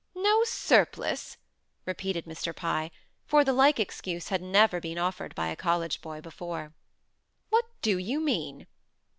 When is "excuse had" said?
3.79-4.41